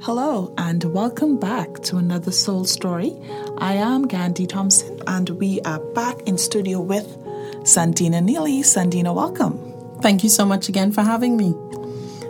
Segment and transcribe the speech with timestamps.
[0.00, 3.16] Hello, and welcome back to another Soul Story.
[3.58, 7.04] I am Ghandi Thompson, and we are back in studio with
[7.64, 8.62] Sandena Neely.
[8.62, 9.58] Sandena, welcome.
[10.00, 11.50] Thank you so much again for having me.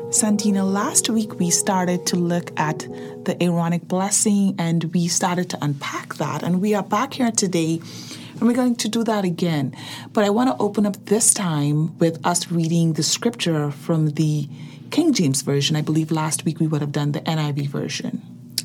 [0.09, 2.79] Sandena, last week we started to look at
[3.27, 6.43] the Aaronic blessing and we started to unpack that.
[6.43, 7.83] And we are back here today
[8.41, 9.77] and we're going to do that again.
[10.15, 14.49] But I want to open up this time with us reading the scripture from the
[14.91, 15.77] King James Version.
[15.77, 18.23] I believe last week we would have done the NIV version.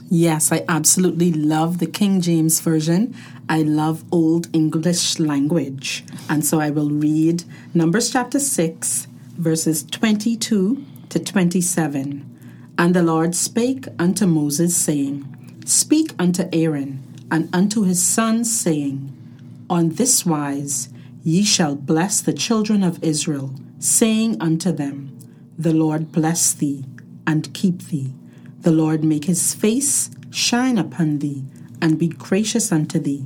[0.09, 3.15] Yes, I absolutely love the King James Version.
[3.49, 6.03] I love Old English language.
[6.29, 12.29] And so I will read Numbers chapter 6, verses 22 to 27.
[12.77, 19.11] And the Lord spake unto Moses, saying, Speak unto Aaron and unto his sons, saying,
[19.69, 20.89] On this wise
[21.23, 25.17] ye shall bless the children of Israel, saying unto them,
[25.57, 26.85] the Lord bless thee
[27.25, 28.13] and keep thee.
[28.59, 31.43] The Lord make his face shine upon thee
[31.81, 33.25] and be gracious unto thee.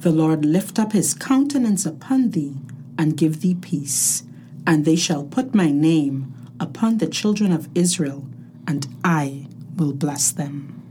[0.00, 2.56] The Lord lift up his countenance upon thee
[2.98, 4.22] and give thee peace.
[4.66, 8.26] And they shall put my name upon the children of Israel,
[8.66, 10.82] and I will bless them.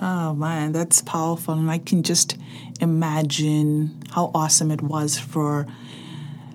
[0.00, 1.54] Oh man, that's powerful.
[1.54, 2.36] And I can just
[2.80, 5.66] imagine how awesome it was for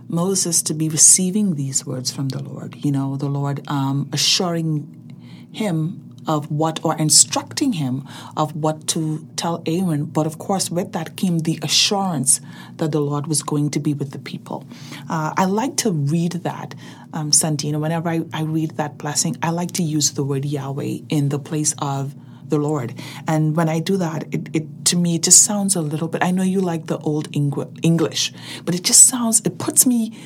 [0.07, 2.75] Moses to be receiving these words from the Lord.
[2.83, 9.27] You know, the Lord um, assuring him of what, or instructing him of what to
[9.35, 10.05] tell Aaron.
[10.05, 12.41] But of course, with that came the assurance
[12.77, 14.65] that the Lord was going to be with the people.
[15.09, 16.75] Uh, I like to read that,
[17.13, 17.79] um, Sandena.
[17.79, 21.39] Whenever I, I read that blessing, I like to use the word Yahweh in the
[21.39, 22.15] place of
[22.49, 22.93] the Lord.
[23.27, 26.23] And when I do that, it, it to me it just sounds a little bit.
[26.23, 29.41] I know you like the old English, but it just sounds.
[29.45, 30.17] It puts me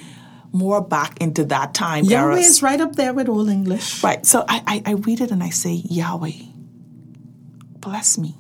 [0.51, 2.05] more back into that time.
[2.05, 4.03] Yahweh is right up there with Old English.
[4.03, 4.25] Right.
[4.25, 6.31] So I, I, I read it and I say, Yahweh,
[7.77, 8.35] bless me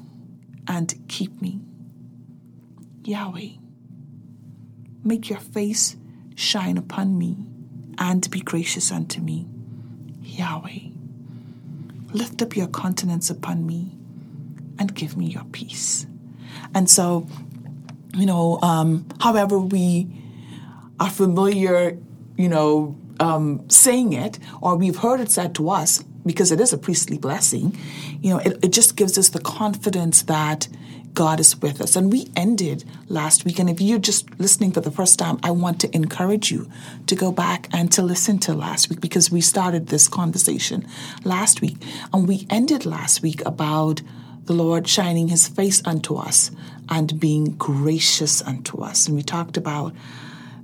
[0.67, 1.61] and keep me.
[3.03, 3.49] Yahweh,
[5.03, 5.97] make your face
[6.35, 7.37] shine upon me
[7.97, 9.47] and be gracious unto me.
[10.21, 10.88] Yahweh,
[12.13, 13.91] Lift up your countenance upon me
[14.77, 16.07] and give me your peace.
[16.73, 17.27] And so,
[18.15, 20.07] you know, um, however we
[20.99, 21.97] are familiar,
[22.37, 26.73] you know, um, saying it, or we've heard it said to us, because it is
[26.73, 27.77] a priestly blessing,
[28.21, 30.67] you know, it, it just gives us the confidence that
[31.13, 31.95] God is with us.
[31.95, 33.59] And we ended last week.
[33.59, 36.69] And if you're just listening for the first time, I want to encourage you
[37.07, 40.87] to go back and to listen to last week because we started this conversation
[41.23, 41.77] last week.
[42.13, 44.01] And we ended last week about
[44.45, 46.51] the Lord shining his face unto us
[46.89, 49.07] and being gracious unto us.
[49.07, 49.93] And we talked about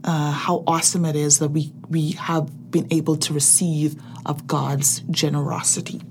[0.04, 3.96] uh, how awesome it is that we, we have been able to receive
[4.26, 6.02] of God's generosity.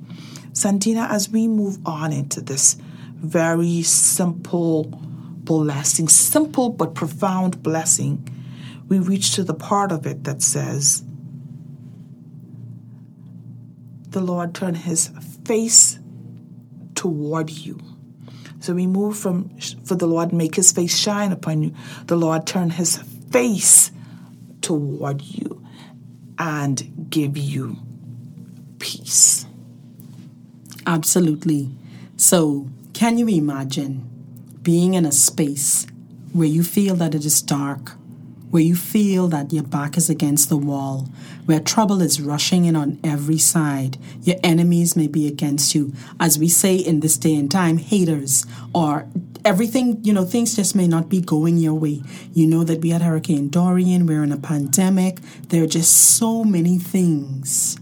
[0.53, 2.77] Sandena, as we move on into this
[3.25, 8.29] very simple blessing, simple but profound blessing,
[8.89, 11.03] we reach to the part of it that says,
[14.11, 15.11] The Lord turn his
[15.45, 15.99] face
[16.95, 17.81] toward you.
[18.61, 19.51] So we move from,
[19.85, 21.75] for the Lord make his face shine upon you.
[22.07, 22.97] The Lord turn his
[23.31, 23.91] face
[24.63, 25.67] toward you
[26.39, 27.77] and give you
[28.79, 29.47] peace.
[30.87, 31.77] Absolutely.
[32.17, 34.09] So can you imagine
[34.63, 35.87] being in a space
[36.33, 37.93] where you feel that it is dark,
[38.51, 41.09] where you feel that your back is against the wall,
[41.45, 46.39] where trouble is rushing in on every side, your enemies may be against you, as
[46.39, 49.09] we say in this day and time, haters, or
[49.45, 52.01] everything, you know, things just may not be going your way.
[52.33, 55.19] You know that we had Hurricane Dorian, we're in a pandemic,
[55.49, 57.77] there are just so many things.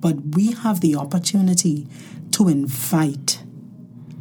[0.00, 1.86] But we have the opportunity
[2.32, 3.35] to invite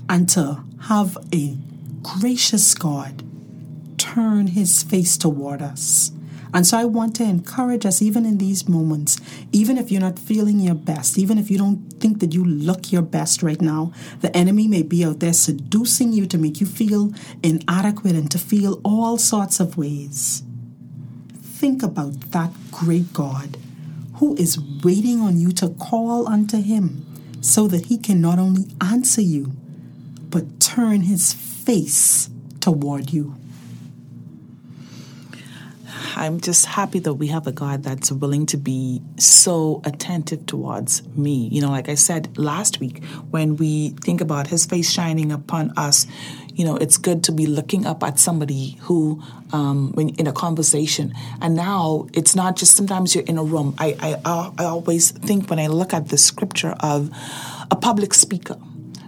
[0.09, 1.57] and to have a
[2.01, 3.23] gracious God
[3.97, 6.11] turn his face toward us.
[6.53, 9.19] And so I want to encourage us, even in these moments,
[9.51, 12.93] even if you're not feeling your best, even if you don't think that you look
[12.93, 16.65] your best right now, the enemy may be out there seducing you to make you
[16.65, 17.11] feel
[17.43, 20.43] inadequate and to feel all sorts of ways.
[21.33, 23.57] Think about that great God
[24.15, 27.05] who is waiting on you to call unto him
[27.41, 29.51] so that he can not only answer you,
[30.29, 32.29] but turn his face
[32.59, 33.35] toward you.
[36.17, 41.05] I'm just happy that we have a God that's willing to be so attentive towards
[41.09, 41.49] me.
[41.51, 45.73] You know, like I said last week, when we think about his face shining upon
[45.77, 46.07] us,
[46.53, 50.31] you know, it's good to be looking up at somebody who, um, when in a
[50.31, 51.13] conversation.
[51.41, 53.75] And now it's not just sometimes you're in a room.
[53.77, 57.09] I, I, I always think when I look at the scripture of
[57.69, 58.57] a public speaker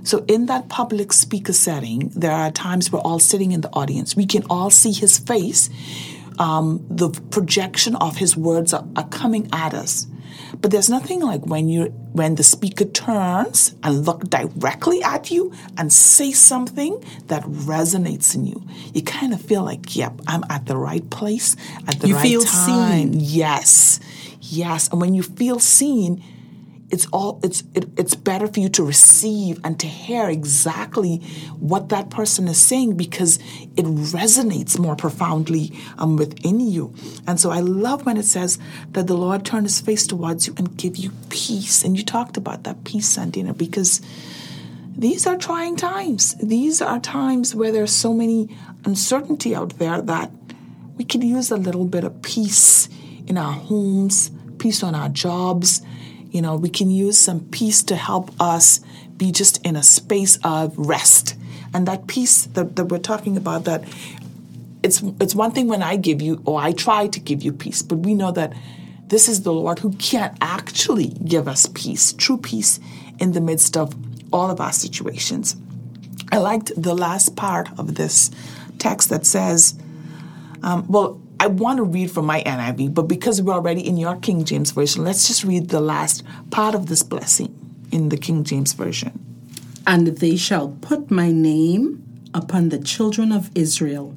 [0.07, 4.15] So, in that public speaker setting, there are times we're all sitting in the audience.
[4.15, 5.69] We can all see his face.
[6.39, 10.07] Um, the projection of his words are, are coming at us.
[10.61, 15.51] But there's nothing like when you when the speaker turns and look directly at you
[15.77, 18.65] and say something that resonates in you.
[18.93, 22.25] You kind of feel like, yep, I'm at the right place at the You right
[22.25, 23.11] feel time.
[23.11, 23.19] seen.
[23.19, 23.99] Yes.
[24.39, 24.87] Yes.
[24.89, 26.23] And when you feel seen,
[26.89, 31.17] it's all it's it, it's better for you to receive and to hear exactly
[31.59, 33.37] what that person is saying because
[33.75, 36.93] it resonates more profoundly um, within you.
[37.27, 38.57] And so i love when it says
[38.91, 41.83] that the lord turned his face towards you and give you peace.
[41.83, 44.01] And you talked about that peace sandena because
[44.97, 46.35] these are trying times.
[46.41, 48.55] These are times where there's so many
[48.85, 50.31] uncertainty out there that
[50.97, 52.89] we could use a little bit of peace
[53.27, 55.81] in our homes peace on our jobs
[56.31, 58.81] you know, we can use some peace to help us
[59.15, 61.35] be just in a space of rest.
[61.73, 63.83] And that peace that, that we're talking about, that
[64.83, 67.81] it's it's one thing when I give you or I try to give you peace,
[67.81, 68.53] but we know that
[69.07, 72.79] this is the Lord who can't actually give us peace, true peace
[73.19, 73.95] in the midst of
[74.33, 75.55] all of our situations.
[76.31, 78.31] I liked the last part of this
[78.79, 79.75] text that says,
[80.61, 84.15] um, well, I want to read from my NIV, but because we're already in your
[84.17, 87.53] King James Version, let's just read the last part of this blessing
[87.91, 89.11] in the King James Version.
[89.85, 92.03] And they shall put my name
[92.33, 94.15] upon the children of Israel,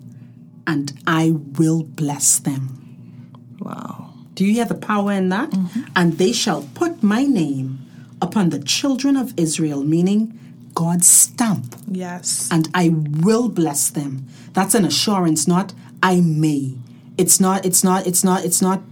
[0.67, 3.34] and I will bless them.
[3.61, 4.14] Wow.
[4.34, 5.50] Do you hear the power in that?
[5.50, 5.82] Mm-hmm.
[5.94, 7.78] And they shall put my name
[8.23, 10.38] upon the children of Israel, meaning
[10.75, 12.49] God's stamp, Yes.
[12.50, 14.26] and I will bless them.
[14.55, 16.75] That's an assurance, not I may.
[17.16, 18.82] It's not, it's not, it's not, it's not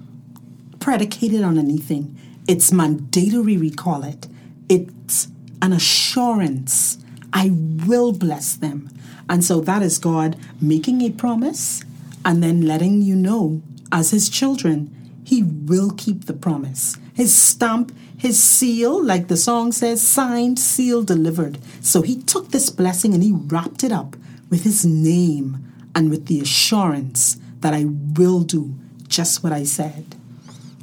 [0.81, 2.17] predicated on anything.
[2.47, 4.27] It's mandatory, we call it.
[4.69, 5.29] It's
[5.61, 6.99] an assurance.
[7.33, 8.91] I will bless them.
[9.29, 11.85] And so that is God making a promise
[12.25, 13.63] and then letting you know,
[13.93, 14.95] as His children,
[15.25, 16.97] He will keep the promise.
[17.13, 21.59] His stamp, His seal, like the song says, signed, sealed, delivered.
[21.83, 24.17] So He took this blessing and He wrapped it up
[24.49, 25.65] with His name
[25.95, 28.75] and with the assurance that I will do
[29.09, 30.17] just what I said.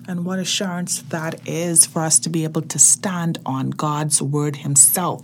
[0.08, 4.58] And what assurance that is for us to be able to stand on God's word
[4.58, 5.24] Himself.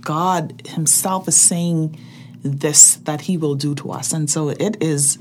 [0.00, 1.98] God Himself is saying
[2.42, 4.12] this that He will do to us.
[4.12, 5.18] And so it is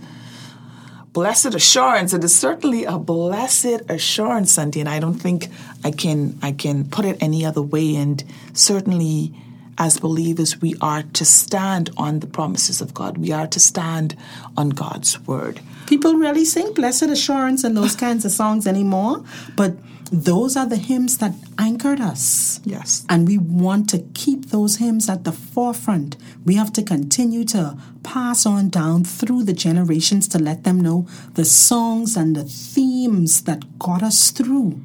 [1.14, 2.14] blessed assurance.
[2.14, 5.48] It is certainly a blessed assurance, Sandy, and I don't think
[5.84, 7.96] I can I can put it any other way.
[7.96, 8.24] And
[8.54, 9.34] certainly
[9.82, 13.18] as believers we are to stand on the promises of God.
[13.18, 14.16] We are to stand
[14.56, 15.60] on God's word.
[15.88, 19.26] People really sing Blessed Assurance and those kinds of songs anymore,
[19.56, 19.74] but
[20.12, 22.62] those are the hymns that anchored us.
[22.64, 23.04] Yes.
[23.10, 26.16] And we want to keep those hymns at the forefront.
[26.46, 31.08] We have to continue to pass on down through the generations to let them know
[31.34, 34.80] the songs and the themes that got us through.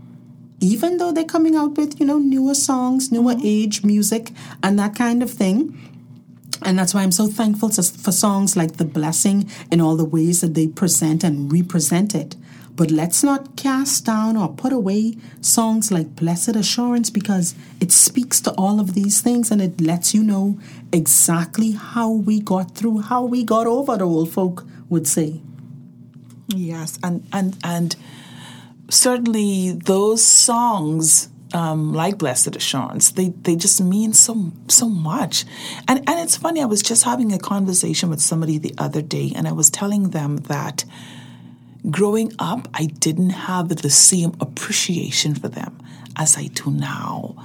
[0.66, 3.46] Even though they're coming out with, you know, newer songs, newer mm-hmm.
[3.46, 4.32] age music,
[4.64, 5.78] and that kind of thing.
[6.62, 10.04] And that's why I'm so thankful to, for songs like The Blessing in all the
[10.04, 12.34] ways that they present and represent it.
[12.74, 18.40] But let's not cast down or put away songs like Blessed Assurance because it speaks
[18.40, 20.58] to all of these things and it lets you know
[20.92, 25.40] exactly how we got through, how we got over, the old folk would say.
[26.48, 27.96] Yes, and and and
[28.88, 35.44] certainly those songs um, like Blessed Assurance, they, they just mean so so much.
[35.88, 39.32] And and it's funny, I was just having a conversation with somebody the other day
[39.34, 40.84] and I was telling them that
[41.90, 45.80] growing up I didn't have the same appreciation for them
[46.16, 47.36] as I do now.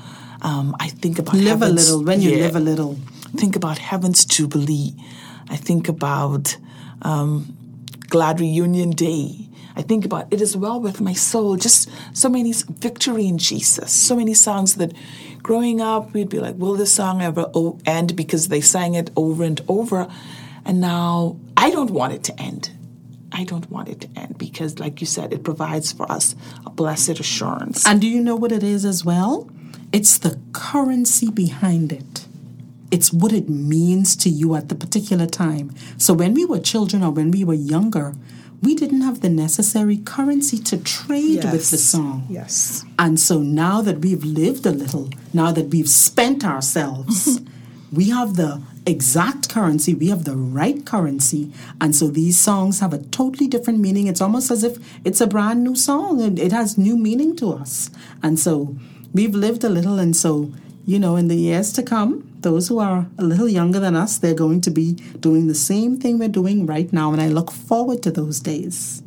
[0.42, 2.46] Um, I think about Live a little when you yeah.
[2.46, 2.96] live a little.
[3.38, 4.96] think about Heaven's Jubilee.
[5.50, 6.58] I think about
[7.04, 7.56] um,
[8.10, 9.48] Glad Reunion Day.
[9.76, 11.56] I think about It Is Well With My Soul.
[11.58, 13.92] Just so many victory in Jesus.
[13.92, 14.94] So many songs that
[15.42, 17.52] growing up, we'd be like, will this song ever
[17.86, 18.16] end?
[18.16, 20.12] Because they sang it over and over.
[20.66, 22.72] And now I don't want it to end.
[23.32, 26.36] I don't want it to end because, like you said, it provides for us
[26.66, 27.88] a blessed assurance.
[27.88, 29.50] And do you know what it is as well?
[29.94, 32.28] It's the currency behind it.
[32.92, 35.74] It's what it means to you at the particular time.
[35.98, 38.14] So when we were children or when we were younger,
[38.62, 42.28] we didn't have the necessary currency to trade with the song.
[42.30, 42.86] Yes.
[43.00, 47.42] And so now that we've lived a little, now that we've spent ourselves,
[47.92, 51.52] we have the exact currency, we have the right currency.
[51.80, 54.08] And so these songs have a totally different meaning.
[54.08, 57.54] It's almost as if it's a brand new song and it has new meaning to
[57.54, 57.90] us.
[58.22, 58.76] And so
[59.14, 59.98] we've lived a little.
[59.98, 60.52] And so,
[60.86, 64.18] you know, in the years to come, those who are a little younger than us,
[64.18, 67.12] they're going to be doing the same thing we're doing right now.
[67.12, 69.04] And I look forward to those days.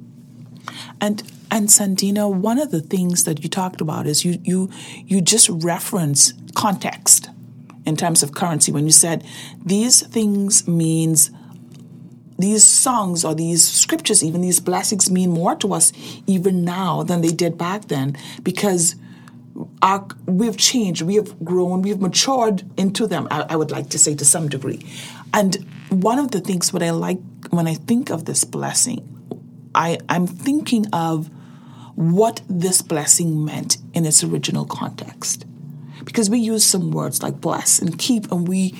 [1.00, 4.70] And and Sandena, one of the things that you talked about is you you
[5.06, 7.30] you just reference context
[7.84, 9.24] in terms of currency when you said
[9.64, 11.30] these things means
[12.38, 15.92] these songs or these scriptures, even these blessings, mean more to us
[16.26, 18.96] even now than they did back then because
[20.26, 24.14] we've changed, we have grown, we've matured into them, I, I would like to say
[24.14, 24.84] to some degree.
[25.32, 27.20] And one of the things what I like
[27.50, 29.00] when I think of this blessing,
[29.74, 31.30] I, I'm thinking of
[31.94, 35.46] what this blessing meant in its original context.
[36.04, 38.74] Because we use some words like bless and keep, and we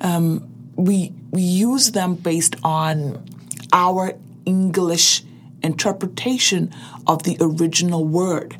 [0.00, 3.26] um, we we use them based on
[3.72, 4.12] our
[4.44, 5.24] English
[5.62, 6.72] interpretation
[7.06, 8.56] of the original word.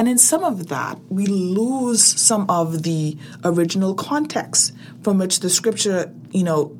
[0.00, 5.50] And in some of that, we lose some of the original context from which the
[5.50, 6.74] scripture, you know,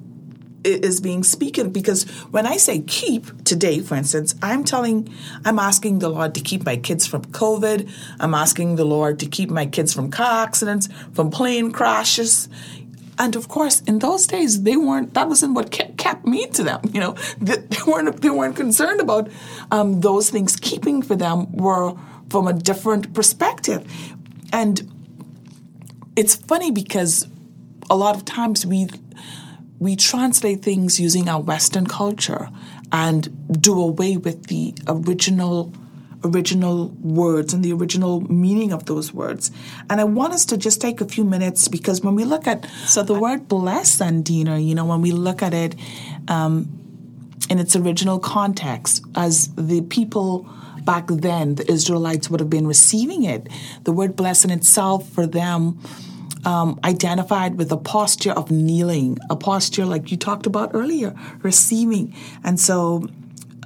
[0.65, 5.99] is being spoken because when I say keep today, for instance, I'm telling, I'm asking
[5.99, 7.91] the Lord to keep my kids from COVID.
[8.21, 12.49] I'm asking the Lord to keep my kids from car accidents, from plane crashes.
[13.19, 15.13] And of course, in those days, they weren't.
[15.13, 16.81] That wasn't what kept, me to them.
[16.91, 18.23] You know, they weren't.
[18.23, 19.29] They weren't concerned about
[19.71, 20.57] um, those things.
[20.57, 21.93] Keeping for them were
[22.31, 23.87] from a different perspective,
[24.53, 24.91] and
[26.17, 27.27] it's funny because
[27.91, 28.89] a lot of times we
[29.79, 32.51] we translate things using our Western culture
[32.93, 35.73] and do away with the original
[36.23, 39.51] original words and the original meaning of those words.
[39.89, 42.69] And I want us to just take a few minutes because when we look at
[42.87, 45.75] so the word bless Sandena, you know, when we look at it
[46.29, 46.69] um,
[47.49, 50.47] in its original context, as the people
[50.85, 53.49] back then, the Israelites would have been receiving it,
[53.85, 55.79] the word bless in itself for them
[56.45, 62.15] um, identified with a posture of kneeling, a posture like you talked about earlier, receiving.
[62.45, 63.07] And so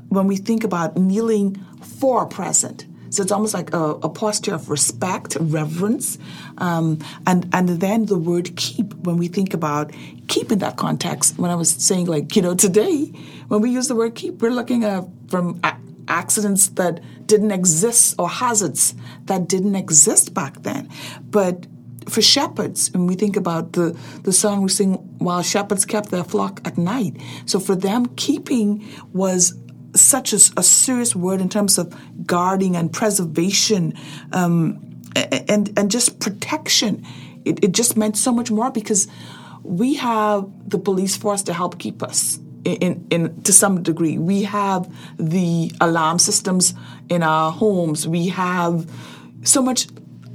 [0.08, 1.56] when we think about kneeling
[2.00, 6.18] for a present, so it's almost like a, a posture of respect, reverence,
[6.58, 8.92] um, and and then the word keep.
[8.94, 9.92] When we think about
[10.26, 13.12] keep in that context, when I was saying like you know today,
[13.46, 15.60] when we use the word keep, we're looking at from
[16.08, 18.94] accidents that didn't exist or hazards
[19.24, 20.88] that didn't exist back then,
[21.30, 21.66] but
[22.08, 26.24] for shepherds, and we think about the, the song we sing, while shepherds kept their
[26.24, 27.16] flock at night.
[27.46, 29.54] So for them, keeping was
[29.94, 31.94] such a, a serious word in terms of
[32.26, 33.94] guarding and preservation
[34.32, 35.00] um,
[35.48, 37.06] and, and just protection.
[37.44, 39.06] It, it just meant so much more because
[39.62, 42.38] we have the police force to help keep us.
[42.64, 46.72] In, in to some degree, we have the alarm systems
[47.10, 48.08] in our homes.
[48.08, 48.90] We have
[49.42, 49.86] so much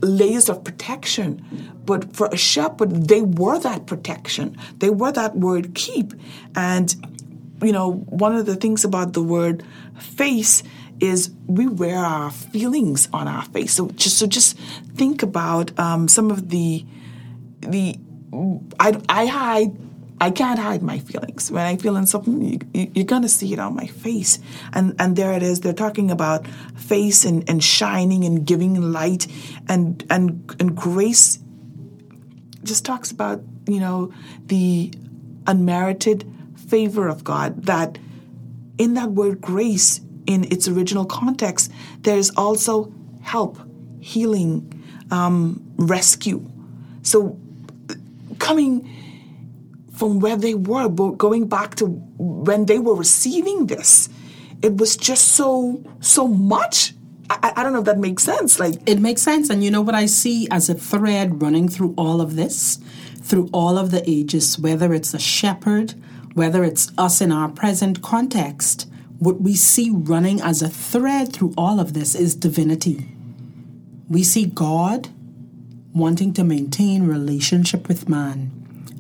[0.02, 1.44] layers of protection.
[1.86, 4.58] But for a shepherd, they were that protection.
[4.78, 6.14] They were that word keep.
[6.56, 6.96] And,
[7.64, 9.64] you know, one of the things about the word
[10.00, 10.62] face
[11.00, 13.74] is we wear our feelings on our face.
[13.74, 14.58] So just so just
[14.96, 16.86] think about um, some of the
[17.62, 17.96] the
[18.80, 19.76] I, I hide
[20.22, 21.50] I can't hide my feelings.
[21.52, 24.40] When I feel in something, you, are to see it on my face.
[24.74, 25.62] And and there it is.
[25.62, 26.46] They're talking about
[26.76, 29.28] face and, and shining and giving light
[29.68, 31.40] and and and grace.
[32.64, 34.12] Just talks about you know
[34.48, 34.94] the
[35.48, 36.30] unmerited
[36.68, 37.64] favor of God.
[37.64, 37.98] That
[38.78, 41.72] in that word grace, in its original context,
[42.02, 43.58] there's also help,
[44.02, 46.46] healing, um, rescue.
[47.04, 47.40] So
[48.38, 48.90] coming
[50.00, 51.88] from where they were, going back to
[52.18, 54.08] when they were receiving this,
[54.62, 56.94] it was just so so much.
[57.30, 58.60] I, I don't know if that makes sense.
[58.62, 61.94] Like it makes sense, and you know what I see as a thread running through
[61.98, 62.80] all of this,
[63.22, 65.96] through all of the ages, whether it's a shepherd,
[66.34, 71.54] whether it's us in our present context, what we see running as a thread through
[71.58, 73.10] all of this is divinity.
[74.08, 75.10] We see God
[75.94, 78.59] wanting to maintain relationship with man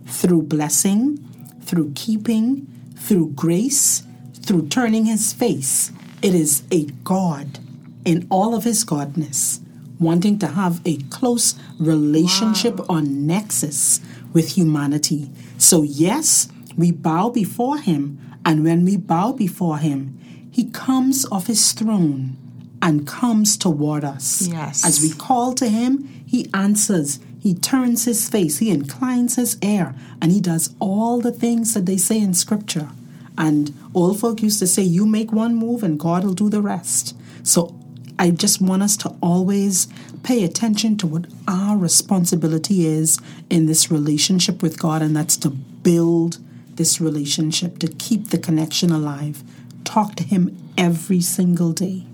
[0.10, 1.18] through blessing,
[1.62, 5.92] through keeping, through grace, through turning his face.
[6.22, 7.60] It is a God
[8.06, 9.60] in all of his godness,
[10.00, 12.86] wanting to have a close relationship wow.
[12.89, 14.01] or nexus
[14.34, 15.30] with humanity.
[15.58, 16.48] So, yes,
[16.78, 20.18] we bow before him, and when we bow before him,
[20.51, 22.38] he comes off his throne
[22.82, 24.48] and comes toward us.
[24.48, 24.86] Yes.
[24.86, 27.20] As we call to him, he answers.
[27.39, 31.86] He turns his face, he inclines his ear, and he does all the things that
[31.86, 32.89] they say in scripture.
[33.38, 36.62] And old folk used to say, You make one move and God will do the
[36.62, 37.15] rest.
[37.43, 37.79] So
[38.19, 39.88] I just want us to always
[40.24, 43.17] pay attention to what our responsibility is
[43.50, 46.39] in this relationship with God, and that's to build
[46.75, 49.41] this relationship, to keep the connection alive.
[49.86, 52.05] Talk to Him every single day.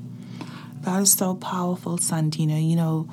[0.81, 2.63] That is so powerful, Sandena.
[2.63, 3.09] You know,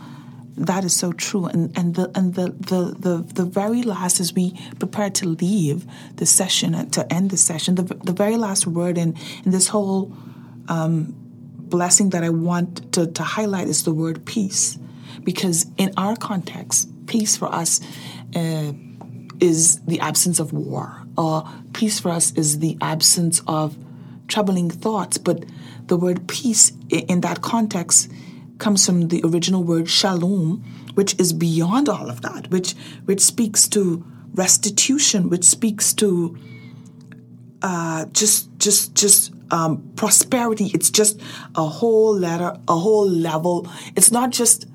[0.57, 1.47] that is so true.
[1.47, 5.87] And and the and the the the, the very last as we prepare to leave
[6.17, 9.69] the session uh, to end the session, the the very last word in in this
[9.69, 10.13] whole
[10.69, 11.15] um,
[11.73, 14.79] blessing that I want to, to highlight is the word peace.
[15.25, 17.81] Because in our context, peace for us
[18.35, 18.73] uh,
[19.41, 21.03] is the absence of war.
[21.17, 23.77] Or peace for us is the absence of
[24.29, 25.19] troubling thoughts.
[25.19, 25.45] But
[25.87, 28.11] the word peace in that context
[28.63, 30.63] comes from the original word shalom,
[30.95, 34.05] which is beyond all of that, which which speaks to
[34.35, 36.39] restitution, which speaks to
[37.61, 40.71] uh, just just just um, prosperity.
[40.73, 41.21] It's just
[41.57, 43.69] a whole letter, a whole level.
[43.97, 44.67] It's not just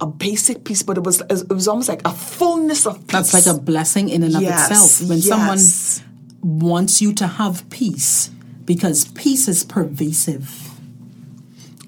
[0.00, 3.32] a basic peace, but it was it was almost like a fullness of peace.
[3.32, 5.08] That's like a blessing in and of Yes, itself.
[5.08, 5.26] When yes.
[5.26, 8.30] someone wants you to have peace,
[8.64, 10.67] because peace is pervasive.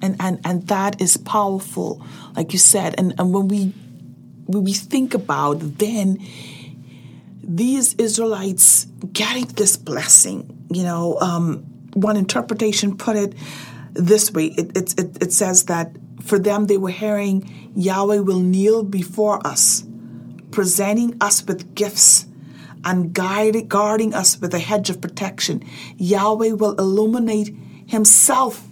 [0.02, 2.04] And and and that is powerful
[2.37, 3.73] like you said and and when we
[4.47, 6.19] when we think about then
[7.42, 11.59] these israelites getting this blessing you know um,
[11.95, 13.35] one interpretation put it
[13.92, 18.40] this way it, it, it, it says that for them they were hearing yahweh will
[18.40, 19.85] kneel before us
[20.50, 22.26] presenting us with gifts
[22.85, 25.62] and guarding us with a hedge of protection.
[25.97, 27.54] Yahweh will illuminate
[27.87, 28.66] Himself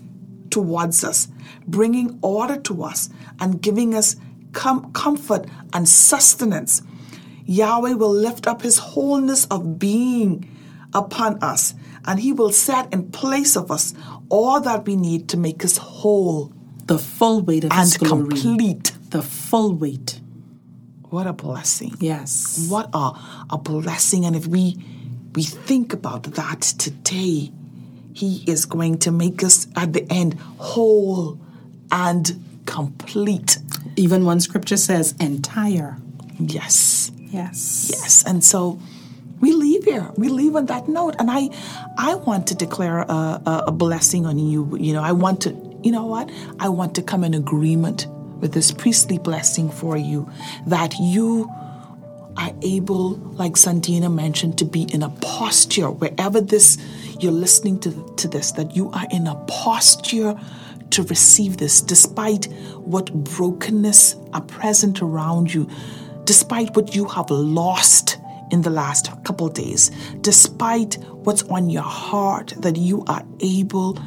[0.50, 1.28] towards us,
[1.66, 4.16] bringing order to us and giving us
[4.52, 6.82] com- comfort and sustenance.
[7.44, 10.48] Yahweh will lift up His wholeness of being
[10.94, 11.74] upon us,
[12.06, 13.94] and He will set in place of us
[14.28, 16.52] all that we need to make us whole
[16.86, 18.28] The full weight of and His glory.
[18.28, 18.92] complete.
[19.10, 20.20] The full weight.
[21.10, 21.94] What a blessing.
[22.00, 22.66] Yes.
[22.68, 23.12] What a,
[23.50, 24.26] a blessing.
[24.26, 24.76] And if we
[25.34, 27.50] we think about that today,
[28.18, 31.38] he is going to make us at the end whole
[31.92, 33.58] and complete.
[33.94, 35.96] Even one scripture says entire.
[36.40, 37.12] Yes.
[37.16, 37.88] Yes.
[37.92, 38.24] Yes.
[38.26, 38.80] And so
[39.40, 40.10] we leave here.
[40.16, 41.14] We leave on that note.
[41.20, 41.50] And I
[41.96, 43.12] I want to declare a,
[43.46, 44.76] a, a blessing on you.
[44.76, 45.50] You know, I want to,
[45.84, 46.28] you know what?
[46.58, 48.08] I want to come in agreement
[48.40, 50.28] with this priestly blessing for you
[50.66, 51.48] that you
[52.36, 53.10] are able,
[53.42, 56.78] like Sandena mentioned, to be in a posture wherever this
[57.22, 60.38] you're listening to, to this, that you are in a posture
[60.90, 65.68] to receive this, despite what brokenness are present around you,
[66.24, 68.18] despite what you have lost
[68.50, 73.98] in the last couple days, despite what's on your heart, that you are able,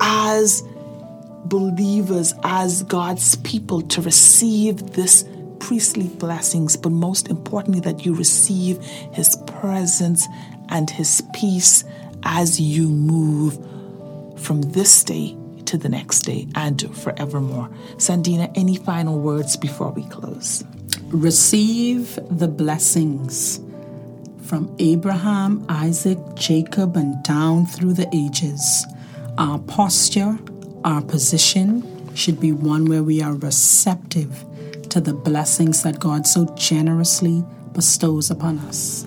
[0.00, 0.62] as
[1.44, 5.24] believers, as God's people, to receive this
[5.58, 10.26] priestly blessings, but most importantly, that you receive His presence
[10.68, 11.84] and His peace
[12.22, 13.54] as you move
[14.38, 17.68] from this day to the next day and forevermore.
[17.96, 20.64] Sandena, any final words before we close?
[21.08, 23.60] Receive the blessings
[24.42, 28.84] from Abraham, Isaac, Jacob, and down through the ages.
[29.38, 30.38] Our posture,
[30.84, 34.44] our position should be one where we are receptive
[34.88, 39.06] to the blessings that God so generously bestows upon us.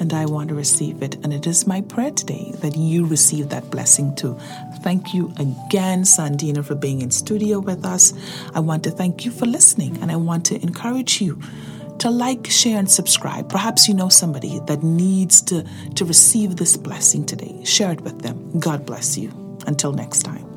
[0.00, 1.14] And I want to receive it.
[1.16, 4.36] And it is my prayer today that you receive that blessing too.
[4.82, 8.14] Thank you again, Sandena, for being in studio with us.
[8.54, 11.38] I want to thank you for listening, and I want to encourage you
[11.98, 13.50] to like, share, and subscribe.
[13.50, 17.62] Perhaps you know somebody that needs to, to receive this blessing today.
[17.64, 18.58] Share it with them.
[18.58, 19.30] God bless you.
[19.66, 20.49] Until next time.